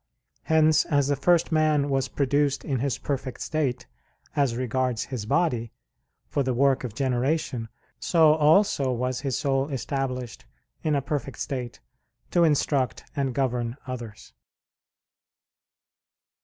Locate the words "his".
2.79-2.97, 5.03-5.27, 9.19-9.37